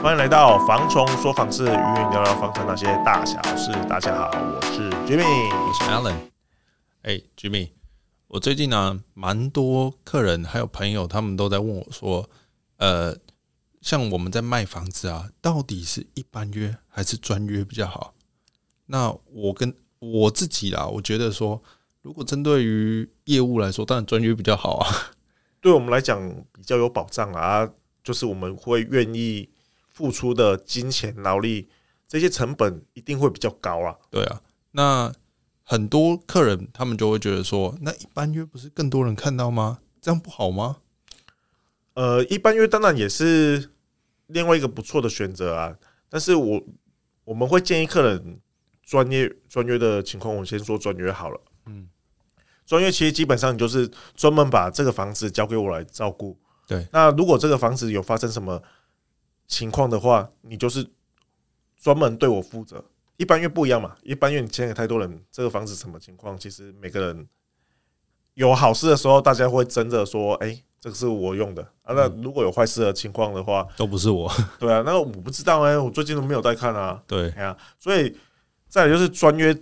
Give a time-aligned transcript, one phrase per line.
[0.00, 3.72] 欢迎来到房虫说房事，与你聊聊房产那些大小事。
[3.88, 6.14] 大家好，我是 Jimmy，我是 Alan。
[7.02, 7.70] 哎，Jimmy，
[8.28, 12.30] 我最近呢、啊，蛮多客人还有朋友，他们都在问我说，
[12.76, 13.16] 呃，
[13.80, 18.14] 像我们在卖房子啊，到底是一般约还是专约比较好？
[18.86, 21.60] 那我跟我自己啦，我觉得说，
[22.02, 24.88] 如果针对于业务来说，当然专约比较好啊。
[25.60, 26.20] 对我们来讲
[26.52, 27.68] 比较有保障啊，
[28.04, 29.48] 就是我们会愿意
[29.98, 31.68] 付出的金钱、劳力
[32.06, 33.96] 这些成本一定会比较高啊。
[34.08, 34.40] 对啊，
[34.70, 35.12] 那
[35.64, 39.80] 很多客人他们就会觉得说，那一般约不是更多人看到吗？
[40.00, 40.76] 这样不好吗？
[41.94, 43.70] 呃，一般约当然也是
[44.28, 45.76] 另外一个不错的选择啊，
[46.08, 46.62] 但是我
[47.24, 48.38] 我们会建议客人
[48.84, 51.40] 专业专约的情况，我先说专约好了。
[51.66, 51.88] 嗯。
[52.64, 56.38] 专约其实基本上你就是专门把这个房子交给我来照顾。
[56.66, 58.62] 对，那如果这个房子有发生什么
[59.48, 60.86] 情况的话，你就是
[61.76, 62.84] 专门对我负责。
[63.16, 67.26] 一般约不一样嘛，一般约你签给太多人，这个房子什么情况，其实每个人
[68.34, 74.30] 有好事的时候，大家会争着说：“哎，这个是我用的啊。”那如果有坏事的情况的话，都不是我。
[74.60, 77.02] 对啊，那我不知道哎，我最近都没有在看啊。
[77.08, 78.16] 对，啊，所以
[78.68, 79.52] 再来就是专约，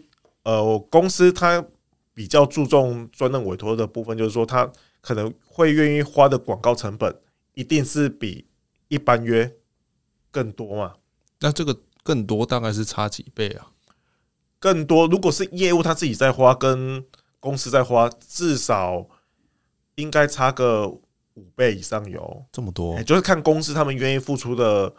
[0.42, 1.64] 呃，我公司它。
[2.16, 7.14] 比较注重专任委托的部分，就是说他可能会愿意花的广告成本，
[7.52, 8.46] 一定是比
[8.88, 9.54] 一般约
[10.36, 10.92] 更多嘛？
[11.40, 13.68] 那这个更多大概是差几倍啊？
[14.58, 17.02] 更多，如果是业务他自己在花，跟
[17.40, 19.06] 公司在花，至少
[19.94, 22.44] 应该差个五倍以上有。
[22.52, 24.92] 这么多，欸，就是看公司他们愿意付出的。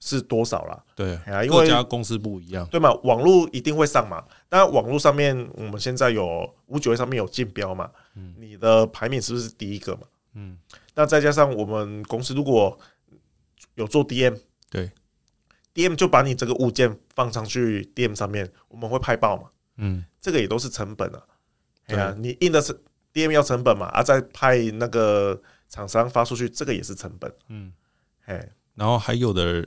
[0.00, 0.84] 是多少啦？
[0.94, 2.92] 对啊，因为各家公司不一样，对嘛？
[3.04, 4.22] 网络一定会上嘛。
[4.50, 10.02] 当然，网络上面我们现在有五九一上面有竞标嘛，嗯，你的排名是不是第一个嘛？
[10.34, 10.58] 嗯，
[10.94, 12.78] 那再加上我们公司如果
[13.74, 14.38] 有做 DM，
[14.70, 14.90] 对
[15.74, 19.50] ，DM 就把你这个物件放上去 DM 上面，我们会拍爆嘛？
[19.76, 21.22] 嗯，这个也都是成本啊。
[21.86, 22.78] 对啊，你印的是
[23.12, 23.86] DM 要成本嘛？
[23.86, 27.32] 啊，再派那个厂商发出去，这个也是成本。
[27.48, 27.72] 嗯，
[28.26, 29.66] 哎，然后还有的。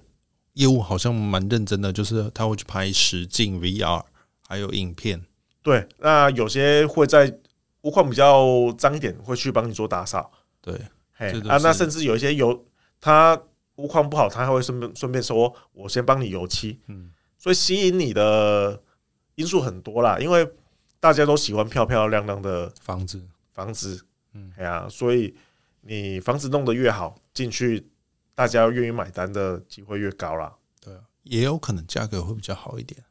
[0.53, 4.03] 业务好像蛮认真的，就是他会去拍实境 VR，
[4.47, 5.24] 还有影片。
[5.62, 7.31] 对，那有些会在
[7.81, 10.31] 屋况比较脏一点，会去帮你做打扫。
[10.59, 10.74] 对，
[11.13, 12.66] 嘿啊，那甚至有一些有，
[13.00, 13.39] 他
[13.77, 16.79] 屋况不好，他还会顺便顺便说，我先帮你油漆。
[16.88, 18.79] 嗯，所以吸引你的
[19.35, 20.47] 因素很多啦，因为
[20.99, 23.21] 大家都喜欢漂漂亮亮的房子，
[23.53, 25.35] 房子，嗯，哎呀，所以
[25.81, 27.88] 你房子弄得越好，进去。
[28.38, 33.03] 大家愿意买单的机会越高啦，对，也有可能价格会比较好一点。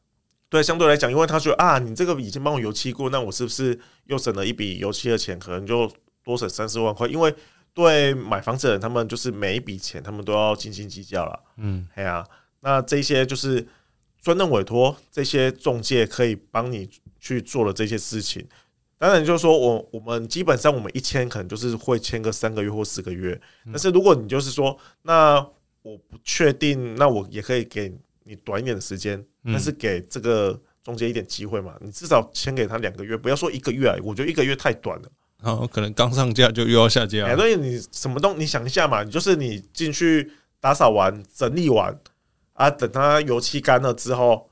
[0.47, 5.37] 对，相对来讲，因为他觉得啊，你这个已经帮我油漆过，那我是不是又省了一笔油漆的钱？
[5.37, 5.91] 可能就
[6.23, 7.09] 多省三四万块。
[7.09, 7.35] 因为
[7.77, 11.39] 对买房子的人，他们就是每一笔钱，他们都要斤斤计较了。
[11.57, 12.25] 嗯，哎呀，
[12.61, 13.63] 那这些就是
[14.19, 16.89] 专任委托，这些中介可以帮你
[17.19, 18.43] 去做的这些事情。
[18.97, 23.39] 当然，就是说我我们基本上我们一签可能就是会签个三个月或四个月。
[23.65, 25.35] 但是如果你就是说，那
[25.83, 31.75] 我不确定，那我也可以给你短一点的时间，但是给这个中介一点机会嘛。
[31.79, 35.07] 你至少签给他两个月，不要说一个月啊，我觉得一个月太短了。
[35.41, 37.35] 然后可能刚上架就又要下架。
[37.35, 41.97] 所以你什么东，你想一下嘛，你就是你进去打扫完、整理完
[42.53, 44.49] 啊，等它油漆干了之后，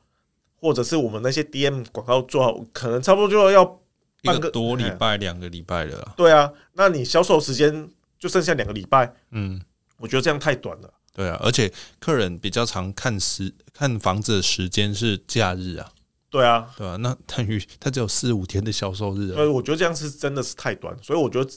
[0.55, 3.79] 或者是我们那些 DM 广告做好，可能差不多就要。
[4.23, 6.13] 半个多礼拜，两个礼拜了。
[6.17, 7.87] 对啊，那你销售时间
[8.17, 9.13] 就剩下两个礼拜。
[9.29, 9.61] 嗯，
[9.99, 10.91] 我觉得这样太短了。
[11.13, 15.91] 对啊，而且客人比较常看时看房子的时间是假日啊。
[16.35, 19.33] 对啊，对啊，那等于他只有四五天的销售日。
[19.33, 20.93] 所以我觉得这样是真的是太短。
[21.01, 21.49] 所以我觉得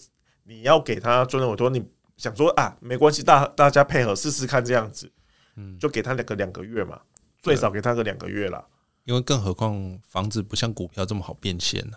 [0.44, 1.84] 你要给他专任委托，你
[2.16, 5.10] 想说啊，没关系，大大家配合试试看这样子。
[5.56, 7.00] 嗯，就给他两个两个月嘛，
[7.42, 8.64] 最少给他个两个月啦。
[9.02, 11.96] 因为更何况房子不像股票这么好变现呢。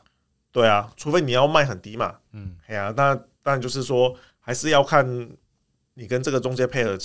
[0.52, 5.06] 对啊，除非你要卖很低嘛，嗯，哎呀，那当然就是说，还是要看
[5.94, 6.98] 你跟这个中介配合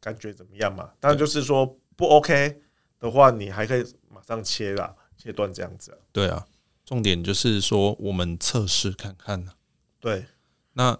[0.00, 0.88] 感觉怎么样嘛。
[0.98, 2.62] 当然就是说不 OK
[2.98, 5.96] 的话，你还可以马上切啦，切断这样子。
[6.10, 6.46] 对啊，
[6.84, 9.52] 重点就是说我们测试看看呢。
[10.00, 10.24] 对，
[10.72, 10.98] 那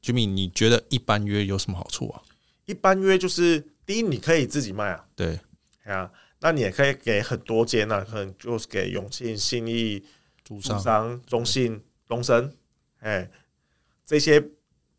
[0.00, 2.22] Jimmy，你觉得一般约有什么好处啊？
[2.66, 5.04] 一般约就是第一，你可以自己卖啊。
[5.16, 5.40] 对，
[5.82, 6.10] 哎呀，
[6.40, 10.04] 那你也可以给很多间啊，可能就是给永庆、信义。
[10.46, 12.56] 主商、中信、龙神，
[13.00, 13.28] 哎，
[14.04, 14.40] 这些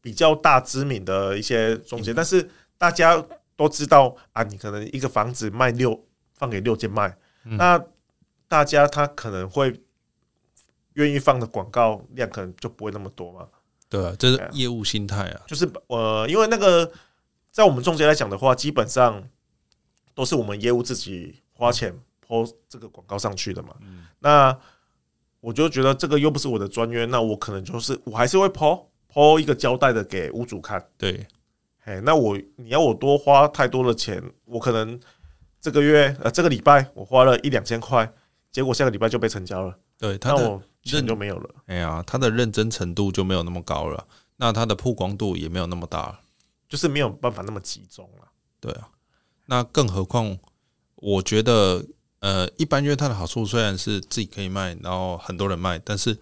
[0.01, 3.25] 比较大知名的一些中介，但是大家
[3.55, 7.81] 都知道啊，你可能一个房子卖六，放给六间卖，那
[8.47, 9.81] 大家他可能会
[10.94, 13.47] 愿意放的广告量可能就不会那么多嘛。
[13.89, 16.91] 对啊，这是业务心态啊，就是呃，因为那个
[17.51, 19.23] 在我们中介来讲的话，基本上
[20.13, 21.97] 都是我们业务自己花钱
[22.27, 23.75] po 这个广告上去的嘛。
[24.19, 24.57] 那
[25.39, 30.85] 我就觉得这个又不是我的专业，那我可能就是我还是会 po po 一个交代的给屋主看。
[30.97, 31.25] 对，
[31.85, 35.00] 哎，那我你要我多花太多的钱，我可能
[35.61, 38.11] 这个月呃这个礼拜我花了一两千块，
[38.51, 39.77] 结果下个礼拜就被成交了。
[39.97, 41.55] 对，他的认就没有了。
[41.65, 46.19] 哎呀，他的认真程度就没有那么高了，那他的曝光度也没有那么大，
[46.69, 48.27] 就是没有办法那么集中了。
[48.59, 48.89] 对啊，
[49.47, 50.38] 那更何况，
[50.95, 51.83] 我觉得，
[52.19, 56.17] 呃，一般约它的好处虽然是自己可以卖，然后很多人卖，但是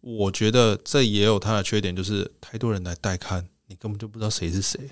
[0.00, 4.90] 我觉得这也有它的缺点，就是太多人来带看，你根本就不知道谁是谁。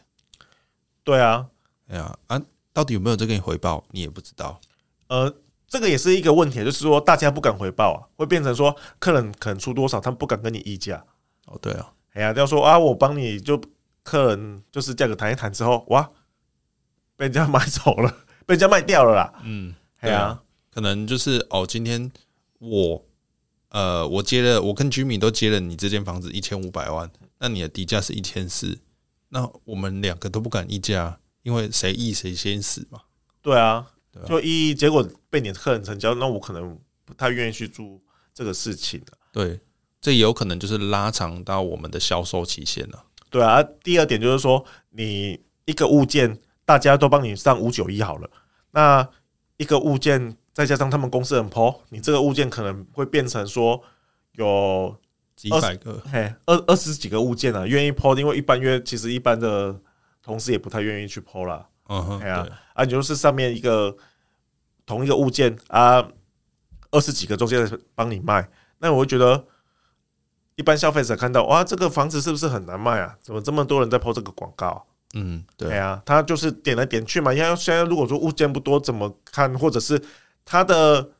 [1.02, 1.48] 对啊，
[1.88, 2.42] 哎呀啊，
[2.72, 4.60] 到底有没有这个回报，你也不知道。
[5.08, 5.34] 呃。
[5.74, 11.04] 这个也是一个问题，就是说大家不敢回报啊，会变成说客人可能出多少，他们不敢跟你议价。
[11.46, 13.60] 哦，对啊，哎呀，要说啊，我帮你就
[14.04, 16.08] 客人就是价格谈一谈之后，哇，
[17.16, 18.08] 被人家买走了，
[18.46, 19.34] 被人家卖掉了啦。
[19.42, 20.40] 嗯，对啊，
[20.70, 22.08] 可能就是哦，今天
[22.60, 23.04] 我
[23.70, 27.10] 呃，我接了，我跟居民都接了你这间房子一千五百万，
[27.40, 28.78] 那你的底价是一千四，
[29.30, 33.00] 那我们两个都不敢议价，因为谁议谁先死嘛。
[33.42, 33.90] 对啊。
[34.26, 38.00] 就一结果被你的客人成交，那我可能不太愿意去做
[38.32, 39.19] 这个事情了。
[39.32, 39.61] 对，
[40.00, 43.05] 这也有可能就是拉长到我们的销售期限了。
[43.31, 48.31] 对啊，第二点就是说，你一个物件大家都帮你上五九一好了，
[48.70, 49.08] 那
[49.56, 53.82] 一个物件再加上他们公司人 po，你这个物件可能会变成说
[54.34, 54.96] 有
[55.34, 59.76] 几百个，嘿，二二十几个物件啊，愿意 po，因为一般约其实一般的
[60.22, 61.69] 同事也不太愿意去 po 啦。
[61.88, 63.94] 嗯哼，对啊，啊，你就是上面一个
[64.86, 66.06] 同一个物件啊，
[66.90, 68.48] 二十几个中介帮你卖，
[68.78, 69.44] 那我会觉得
[70.56, 73.16] 一般消费者看到哇，这个房子是不是很难卖啊？
[73.20, 74.86] 怎么这么多人在 po 这个广告？
[75.14, 77.32] 嗯，对，对啊，他就是点来点去嘛。
[77.32, 79.56] 因为现在如果说物件不多，怎么看？
[79.58, 80.02] 或者是
[80.44, 81.10] 他的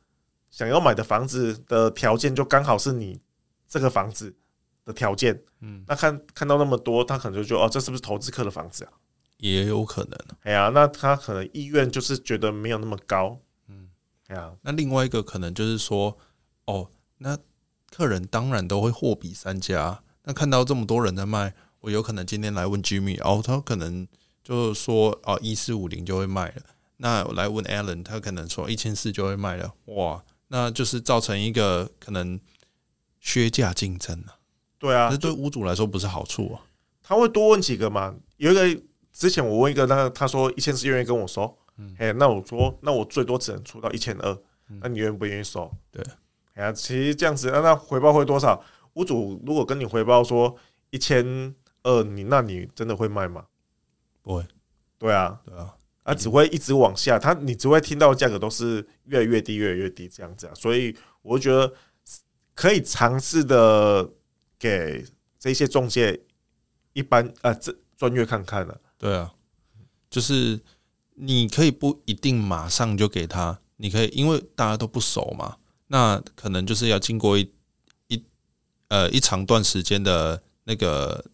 [0.49, 3.19] 想要买的房子的条件就刚好是你
[3.67, 4.35] 这个房子
[4.83, 8.91] 的条件，嗯，那看看到那么多，他可能就觉得哦，这是不是投资客的房子啊？
[9.37, 13.37] 也有可能，哎呀，那他可能意愿就是觉得没有那么高，
[13.67, 13.89] 嗯，
[14.27, 16.17] 哎呀，那另外一个可能就是说，
[16.65, 17.37] 哦，那
[17.91, 24.07] 客人当然都会货比三家，那看到这么多人在卖，我有可能今天来问 Jimmy，哦，他可能
[24.41, 26.63] 就是说，哦，一四五零就会卖了，
[26.97, 32.39] 那我来问 Alan，他可能说一千四就会卖了，哇，那就是造成一个可能
[33.19, 34.37] 削价竞争了，
[34.79, 36.61] 对啊，这对屋主来说不是好处啊，
[37.03, 38.81] 他会多问几个嘛，有一个。
[39.15, 41.57] 之前我问一个，那他说一千四愿意跟我收，
[41.97, 44.37] 哎，那我说那我最多只能出到一千二，
[44.81, 45.71] 那你愿不愿意收？
[45.89, 46.03] 对，
[46.55, 48.61] 哎呀，其实这样子，那那回报会多少？
[48.95, 50.53] 屋主如果跟你回报说
[50.89, 53.45] 一千二，你那你真的会卖吗？
[54.21, 54.45] 不会，
[54.97, 61.73] 对啊，对啊，啊，只会一直往下，他你只会听到价格都是越来越低，越来越低这样子啊，所以我觉得
[62.53, 64.09] 可以尝试的
[64.59, 65.05] 给
[65.39, 66.19] 这些中介
[66.91, 68.81] 一般啊，这专业看看了。
[68.97, 69.33] 对啊，
[70.09, 70.59] 就是
[71.15, 75.57] 你可以不一定马上就给他，你可以因为大家都不熟嘛，
[75.87, 77.51] 那可能就是要经过一
[78.07, 78.23] 一
[78.87, 81.25] 呃一长段时间的那个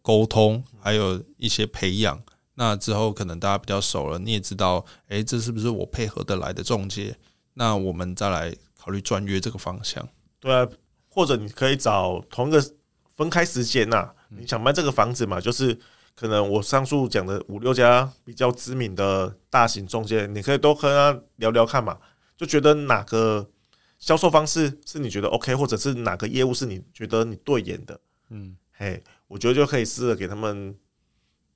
[0.00, 2.22] 沟通，还有一些培养。
[2.54, 7.14] 那之后可能大家比较熟了，你也知道，哎，这是不是我配合得来的中介？
[7.52, 10.08] 那我们再来考虑专约这个方向。
[10.40, 10.66] 对啊，
[11.10, 12.74] 或者你可以找同一个
[13.14, 15.78] 分开时间呐，你想卖这个房子嘛，就是。
[16.16, 21.98] 可能我上述讲的五六家比较知名的大型中介，你可以多和他聊聊看嘛，
[22.38, 23.50] 就觉得哪个
[23.98, 30.74] 销售方式是你觉得 OK，或者是哪个业务是你觉得你对眼的，嗯，嘿，我觉得就可以试着给他们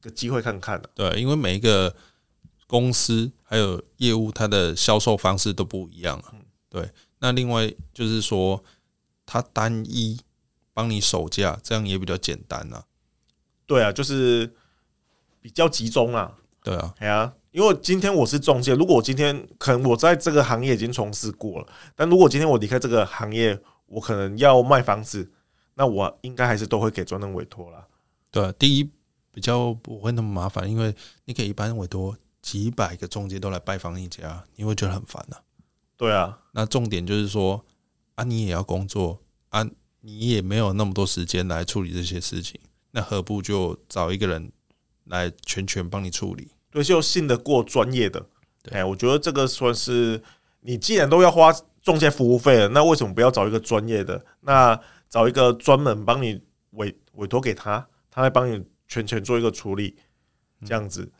[0.02, 0.90] 个机会看看了。
[0.94, 1.96] 对，因为每一个
[2.66, 6.34] 公司还有业务，它的销售方式都不一样啊。
[6.68, 8.62] 对，那另外就是说，
[9.24, 10.20] 他单一
[10.72, 12.84] 帮你守价，这样也比较简单啊。
[13.70, 14.52] 对啊，就是
[15.40, 16.36] 比较集中啊。
[16.60, 25.30] 对啊，哎呀，因为今天我是中介，如果我今天可能我在这个行业已经从事过了，但如果今天我离开这个行业，我可能要卖房子，
[25.74, 27.86] 那我应该还是都会给专人委托啦。
[28.32, 28.90] 对啊，第一
[29.30, 30.92] 比较不会那么麻烦，因为
[31.26, 35.36] 你可以一般委托几百个中介都来拜访一家，你会觉得很烦呐。
[35.96, 37.64] 对啊，那重点就是说
[38.16, 39.64] 啊，你也要工作啊，
[40.00, 42.60] 你也没有那么多时间来处理这些事情。
[42.92, 44.50] 那何不就找一个人
[45.04, 46.50] 来全权帮你处理？
[46.70, 48.24] 对，就信得过专业的。
[48.70, 50.22] 哎，我觉得这个算是
[50.60, 54.24] 你既然都要花中介服务费了，那为什么不要找一个专业的？
[54.40, 54.78] 那
[55.08, 56.40] 找一个专门帮你
[56.72, 59.96] 委委托给他，他来帮你全权做一个处理，
[60.64, 61.10] 这样子。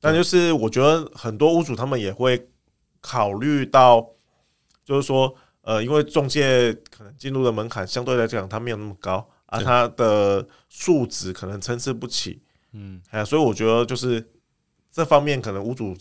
[0.00, 2.48] 但就是我觉得很多屋主他们也会
[3.00, 4.08] 考虑到，
[4.84, 12.40] 就是说，呃，因为中介可能进入的门槛相对来讲它没有那么高，而它的素质可能参差不齐，
[12.72, 14.32] 嗯，哎，所以我觉得就是
[14.90, 15.94] 这方面可能屋主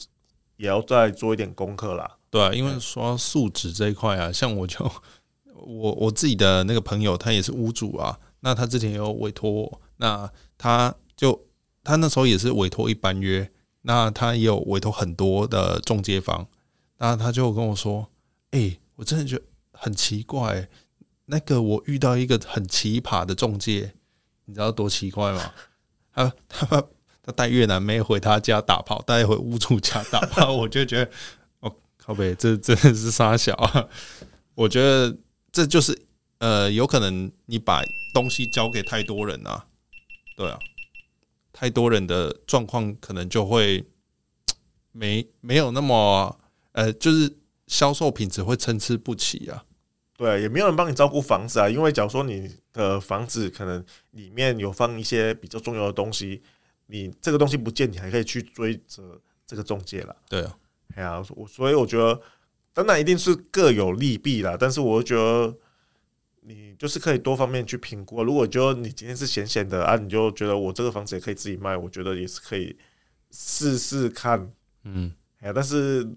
[0.55, 2.17] 也要再做一点功课啦。
[2.29, 4.89] 对啊，因为说素质这一块啊， 像我就
[5.53, 11.47] 我我自己的那个朋友，他也是屋主啊，那他之前有委托我，那他就
[11.83, 13.51] 他那时候也是委托一般约。
[13.83, 16.45] 那他也有委托很多的中介方，
[16.97, 18.09] 那他就跟我说
[18.51, 20.69] ：“哎、欸，我真的觉得很奇怪、欸，
[21.31, 23.93] 那个我遇到一个很奇葩的中介，
[24.45, 25.53] 你知道多奇怪吗？
[26.11, 26.83] 他他
[27.21, 31.11] 他带越南妹回他家打炮，带回屋主家打炮，我就觉得，
[31.59, 33.87] 哦，靠北，这真的是杀小啊！
[34.55, 35.15] 我觉得
[35.51, 35.97] 这就是
[36.39, 37.83] 呃，有可能你把
[38.13, 39.67] 东西交给太多人啊，
[40.35, 40.57] 对啊。”
[41.51, 43.85] 太多人的状况可能就会
[44.93, 46.39] 没没有那么
[46.71, 49.65] 呃，就是销售品质会参差不齐啊。
[50.19, 51.69] 对啊，也没有人帮你照顾房子啊。
[51.69, 56.41] 因为假如说你的房子可能里面有放一些比较重要的东西，
[56.87, 60.15] 你这个东西不见，你还可以去追责这个中介了。
[60.27, 60.57] 对啊，
[60.95, 62.21] 哎呀，我所以我觉得，
[62.73, 64.57] 当然一定是各有利弊啦。
[64.59, 65.57] 但是我觉得。
[66.41, 68.23] 你就是可以多方面去评估。
[68.23, 72.75] 如果就你今天是闲闲的啊，你就觉得我这个房子也可以自己卖，我觉得也是可以
[73.29, 74.51] 试试看。
[74.83, 76.09] 嗯，哎呀，但是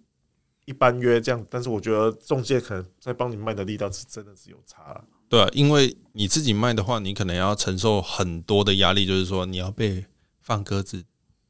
[0.64, 5.04] 一般约这样，但是我觉得中介可能在帮你卖的力道是真的是有差了。
[5.28, 10.04] 对啊，因为你自己卖的话，你可能要承受很多的压力，就是说你要被
[10.40, 11.04] 放鸽子，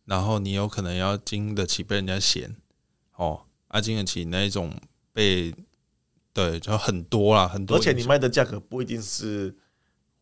[0.04, 2.56] 然后你有可能要经得起被人家嫌
[3.16, 4.74] 哦，啊，经得起那一种
[5.12, 5.54] 被。
[6.34, 7.76] 对，就很多啦，很多。
[7.76, 9.54] 而且你卖的价格不一定是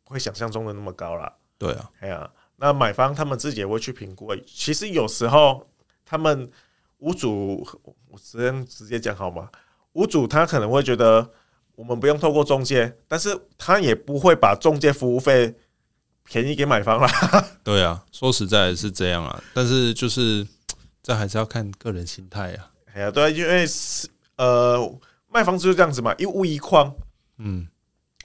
[0.03, 1.33] 会想象中的那么高啦。
[1.57, 4.35] 对啊，哎呀，那买方他们自己也会去评估。
[4.45, 5.65] 其实有时候
[6.05, 6.51] 他们
[7.01, 7.67] 屋主，
[8.09, 9.51] 我直接直接讲好吗？
[9.93, 11.29] 屋主他可能会觉得
[11.75, 15.55] 我们不用透过中介，但是他也不会把中介服务费
[16.25, 17.09] 便宜给买方啦。
[17.63, 20.47] 对啊，说实在是这样啊，但是就是
[21.03, 22.71] 这还是要看个人心态啊。
[22.95, 24.99] 哎呀，对，因为是呃。
[25.33, 26.93] 卖房子就这样子嘛，一屋一框，
[27.39, 27.69] 嗯，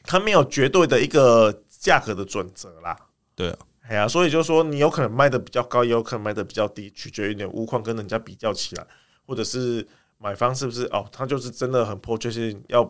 [0.05, 2.98] 他没有绝对的一个价格的准则啦。
[3.36, 8.87] 对啊，哎呀，所以就是说，你有可能卖的比较高，也有可能卖的比较低，取决于你屋况跟人家比较起来，
[9.25, 9.87] 或者是
[10.17, 12.89] 买方是不是哦，他就是真的很迫切性要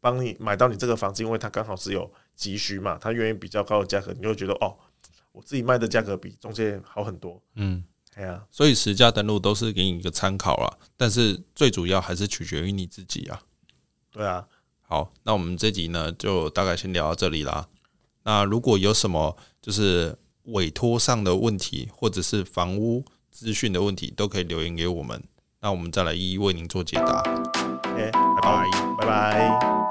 [0.00, 4.76] 帮你买到你这个房子，因为他刚好是有急需嘛，他愿意比较高的价格，你就会觉得哦，
[5.32, 7.84] 我自己卖的价格比中介好很多，嗯。
[8.14, 13.40] 对啊，所以实价登录都是给你一个参考啦，但是最主要还是取决于你自己啊。
[14.10, 14.46] 对啊，
[14.82, 17.66] 好，那我们这集呢就大概先聊到这里啦。
[18.24, 25.22] 那如果有什么就是委托上的问题，或者是房屋资讯的问题，都可以留言给我们，
[25.60, 27.20] 那我们再来一一为您做解答。
[27.20, 29.81] OK，拜拜，拜拜。